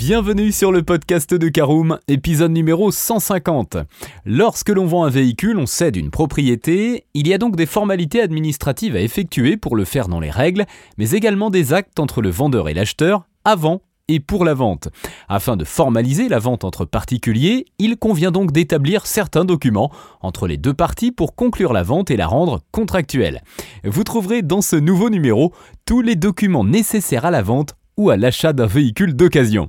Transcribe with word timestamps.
Bienvenue 0.00 0.50
sur 0.50 0.72
le 0.72 0.82
podcast 0.82 1.34
de 1.34 1.48
Caroom, 1.50 1.98
épisode 2.08 2.52
numéro 2.52 2.90
150. 2.90 3.76
Lorsque 4.24 4.70
l'on 4.70 4.86
vend 4.86 5.04
un 5.04 5.10
véhicule, 5.10 5.58
on 5.58 5.66
cède 5.66 5.94
une 5.94 6.10
propriété, 6.10 7.04
il 7.12 7.28
y 7.28 7.34
a 7.34 7.38
donc 7.38 7.54
des 7.54 7.66
formalités 7.66 8.22
administratives 8.22 8.96
à 8.96 9.00
effectuer 9.00 9.58
pour 9.58 9.76
le 9.76 9.84
faire 9.84 10.08
dans 10.08 10.18
les 10.18 10.30
règles, 10.30 10.64
mais 10.96 11.10
également 11.10 11.50
des 11.50 11.74
actes 11.74 12.00
entre 12.00 12.22
le 12.22 12.30
vendeur 12.30 12.70
et 12.70 12.74
l'acheteur 12.74 13.26
avant 13.44 13.82
et 14.08 14.20
pour 14.20 14.46
la 14.46 14.54
vente. 14.54 14.88
Afin 15.28 15.58
de 15.58 15.66
formaliser 15.66 16.30
la 16.30 16.38
vente 16.38 16.64
entre 16.64 16.86
particuliers, 16.86 17.66
il 17.78 17.98
convient 17.98 18.30
donc 18.30 18.52
d'établir 18.52 19.06
certains 19.06 19.44
documents 19.44 19.92
entre 20.22 20.46
les 20.46 20.56
deux 20.56 20.72
parties 20.74 21.12
pour 21.12 21.34
conclure 21.34 21.74
la 21.74 21.82
vente 21.82 22.10
et 22.10 22.16
la 22.16 22.26
rendre 22.26 22.60
contractuelle. 22.72 23.42
Vous 23.84 24.04
trouverez 24.04 24.40
dans 24.40 24.62
ce 24.62 24.76
nouveau 24.76 25.10
numéro 25.10 25.52
tous 25.84 26.00
les 26.00 26.16
documents 26.16 26.64
nécessaires 26.64 27.26
à 27.26 27.30
la 27.30 27.42
vente 27.42 27.74
ou 27.98 28.08
à 28.08 28.16
l'achat 28.16 28.54
d'un 28.54 28.64
véhicule 28.64 29.14
d'occasion. 29.14 29.68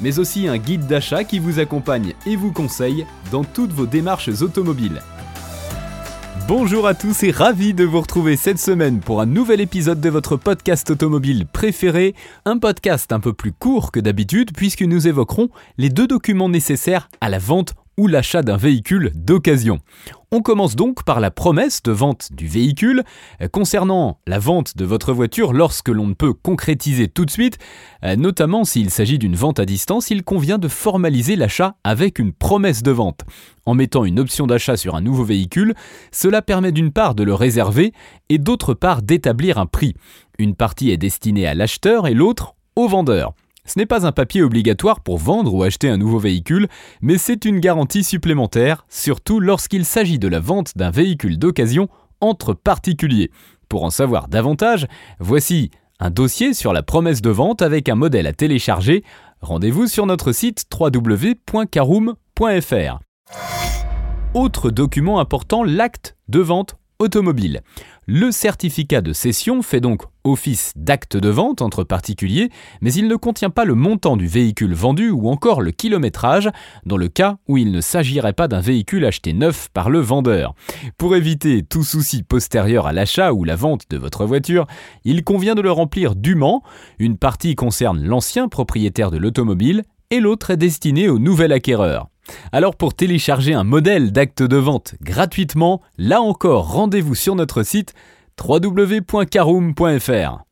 mais 0.00 0.18
aussi 0.18 0.48
un 0.48 0.58
guide 0.58 0.86
d'achat 0.86 1.24
qui 1.24 1.38
vous 1.38 1.58
accompagne 1.58 2.14
et 2.26 2.36
vous 2.36 2.52
conseille 2.52 3.06
dans 3.30 3.44
toutes 3.44 3.72
vos 3.72 3.86
démarches 3.86 4.30
automobiles. 4.42 5.02
Bonjour 6.48 6.86
à 6.86 6.94
tous 6.94 7.24
et 7.24 7.30
ravi 7.30 7.74
de 7.74 7.84
vous 7.84 8.00
retrouver 8.00 8.36
cette 8.36 8.58
semaine 8.58 9.00
pour 9.00 9.20
un 9.20 9.26
nouvel 9.26 9.60
épisode 9.60 10.00
de 10.00 10.08
votre 10.08 10.36
podcast 10.36 10.88
automobile 10.90 11.46
préféré, 11.46 12.14
un 12.46 12.56
podcast 12.56 13.12
un 13.12 13.20
peu 13.20 13.34
plus 13.34 13.52
court 13.52 13.92
que 13.92 14.00
d'habitude 14.00 14.52
puisque 14.56 14.80
nous 14.80 15.08
évoquerons 15.08 15.50
les 15.76 15.90
deux 15.90 16.06
documents 16.06 16.48
nécessaires 16.48 17.10
à 17.20 17.28
la 17.28 17.38
vente 17.38 17.74
ou 17.98 18.06
l'achat 18.06 18.42
d'un 18.42 18.56
véhicule 18.56 19.10
d'occasion. 19.14 19.80
On 20.30 20.40
commence 20.40 20.76
donc 20.76 21.04
par 21.04 21.20
la 21.20 21.30
promesse 21.30 21.82
de 21.82 21.90
vente 21.90 22.32
du 22.32 22.46
véhicule. 22.46 23.02
Concernant 23.50 24.20
la 24.26 24.38
vente 24.38 24.76
de 24.76 24.84
votre 24.84 25.12
voiture, 25.12 25.52
lorsque 25.52 25.88
l'on 25.88 26.06
ne 26.06 26.14
peut 26.14 26.32
concrétiser 26.32 27.08
tout 27.08 27.24
de 27.24 27.30
suite, 27.30 27.58
euh, 28.04 28.14
notamment 28.14 28.64
s'il 28.64 28.90
s'agit 28.90 29.18
d'une 29.18 29.34
vente 29.34 29.58
à 29.58 29.64
distance, 29.64 30.10
il 30.10 30.22
convient 30.22 30.58
de 30.58 30.68
formaliser 30.68 31.34
l'achat 31.34 31.76
avec 31.82 32.18
une 32.18 32.32
promesse 32.32 32.82
de 32.82 32.90
vente. 32.90 33.22
En 33.66 33.74
mettant 33.74 34.04
une 34.04 34.20
option 34.20 34.46
d'achat 34.46 34.76
sur 34.76 34.94
un 34.94 35.00
nouveau 35.00 35.24
véhicule, 35.24 35.74
cela 36.12 36.40
permet 36.40 36.72
d'une 36.72 36.92
part 36.92 37.14
de 37.14 37.24
le 37.24 37.34
réserver 37.34 37.92
et 38.28 38.38
d'autre 38.38 38.74
part 38.74 39.02
d'établir 39.02 39.58
un 39.58 39.66
prix. 39.66 39.94
Une 40.38 40.54
partie 40.54 40.90
est 40.90 40.96
destinée 40.98 41.46
à 41.46 41.54
l'acheteur 41.54 42.06
et 42.06 42.14
l'autre 42.14 42.54
au 42.76 42.86
vendeur. 42.86 43.34
Ce 43.68 43.78
n'est 43.78 43.86
pas 43.86 44.06
un 44.06 44.12
papier 44.12 44.42
obligatoire 44.42 45.00
pour 45.00 45.18
vendre 45.18 45.52
ou 45.52 45.62
acheter 45.62 45.90
un 45.90 45.98
nouveau 45.98 46.18
véhicule, 46.18 46.68
mais 47.02 47.18
c'est 47.18 47.44
une 47.44 47.60
garantie 47.60 48.02
supplémentaire, 48.02 48.86
surtout 48.88 49.40
lorsqu'il 49.40 49.84
s'agit 49.84 50.18
de 50.18 50.26
la 50.26 50.40
vente 50.40 50.78
d'un 50.78 50.90
véhicule 50.90 51.38
d'occasion 51.38 51.90
entre 52.22 52.54
particuliers. 52.54 53.30
Pour 53.68 53.84
en 53.84 53.90
savoir 53.90 54.28
davantage, 54.28 54.86
voici 55.20 55.70
un 56.00 56.08
dossier 56.08 56.54
sur 56.54 56.72
la 56.72 56.82
promesse 56.82 57.20
de 57.20 57.28
vente 57.28 57.60
avec 57.60 57.90
un 57.90 57.94
modèle 57.94 58.26
à 58.26 58.32
télécharger. 58.32 59.04
Rendez-vous 59.42 59.86
sur 59.86 60.06
notre 60.06 60.32
site 60.32 60.64
www.caroom.fr. 60.72 62.98
Autre 64.32 64.70
document 64.70 65.20
important, 65.20 65.62
l'acte 65.62 66.16
de 66.28 66.40
vente 66.40 66.76
automobile. 66.98 67.60
Le 68.10 68.30
certificat 68.30 69.02
de 69.02 69.12
cession 69.12 69.60
fait 69.60 69.82
donc 69.82 70.04
office 70.24 70.72
d'acte 70.76 71.18
de 71.18 71.28
vente 71.28 71.60
entre 71.60 71.84
particuliers, 71.84 72.48
mais 72.80 72.90
il 72.94 73.06
ne 73.06 73.16
contient 73.16 73.50
pas 73.50 73.66
le 73.66 73.74
montant 73.74 74.16
du 74.16 74.26
véhicule 74.26 74.72
vendu 74.72 75.10
ou 75.10 75.28
encore 75.28 75.60
le 75.60 75.72
kilométrage, 75.72 76.48
dans 76.86 76.96
le 76.96 77.08
cas 77.08 77.36
où 77.48 77.58
il 77.58 77.70
ne 77.70 77.82
s'agirait 77.82 78.32
pas 78.32 78.48
d'un 78.48 78.62
véhicule 78.62 79.04
acheté 79.04 79.34
neuf 79.34 79.68
par 79.74 79.90
le 79.90 79.98
vendeur. 79.98 80.54
Pour 80.96 81.16
éviter 81.16 81.62
tout 81.62 81.84
souci 81.84 82.22
postérieur 82.22 82.86
à 82.86 82.94
l'achat 82.94 83.34
ou 83.34 83.44
la 83.44 83.56
vente 83.56 83.90
de 83.90 83.98
votre 83.98 84.24
voiture, 84.24 84.66
il 85.04 85.22
convient 85.22 85.54
de 85.54 85.60
le 85.60 85.70
remplir 85.70 86.16
dûment. 86.16 86.62
Une 86.98 87.18
partie 87.18 87.56
concerne 87.56 88.02
l'ancien 88.02 88.48
propriétaire 88.48 89.10
de 89.10 89.18
l'automobile 89.18 89.82
et 90.08 90.20
l'autre 90.20 90.50
est 90.50 90.56
destinée 90.56 91.10
au 91.10 91.18
nouvel 91.18 91.52
acquéreur. 91.52 92.08
Alors 92.52 92.76
pour 92.76 92.94
télécharger 92.94 93.54
un 93.54 93.64
modèle 93.64 94.12
d'acte 94.12 94.42
de 94.42 94.56
vente 94.56 94.94
gratuitement, 95.02 95.80
là 95.96 96.20
encore 96.20 96.72
rendez-vous 96.72 97.14
sur 97.14 97.34
notre 97.34 97.62
site 97.62 97.94
www.caroom.fr. 98.42 100.47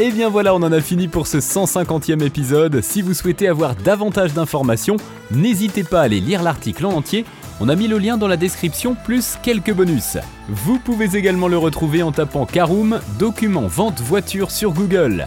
Et 0.00 0.10
bien 0.12 0.28
voilà, 0.28 0.54
on 0.54 0.62
en 0.62 0.70
a 0.70 0.80
fini 0.80 1.08
pour 1.08 1.26
ce 1.26 1.38
150e 1.38 2.22
épisode. 2.22 2.82
Si 2.82 3.02
vous 3.02 3.14
souhaitez 3.14 3.48
avoir 3.48 3.74
davantage 3.74 4.32
d'informations, 4.32 4.96
n'hésitez 5.32 5.82
pas 5.82 6.00
à 6.00 6.04
aller 6.04 6.20
lire 6.20 6.42
l'article 6.42 6.86
en 6.86 6.92
entier 6.92 7.24
on 7.60 7.68
a 7.68 7.74
mis 7.74 7.88
le 7.88 7.98
lien 7.98 8.16
dans 8.16 8.28
la 8.28 8.36
description 8.36 8.94
plus 8.94 9.36
quelques 9.42 9.72
bonus. 9.72 10.16
Vous 10.48 10.78
pouvez 10.78 11.16
également 11.16 11.48
le 11.48 11.58
retrouver 11.58 12.02
en 12.02 12.12
tapant 12.12 12.46
Caroom 12.46 13.00
document 13.18 13.66
vente 13.66 14.00
voiture 14.00 14.50
sur 14.50 14.72
Google. 14.72 15.26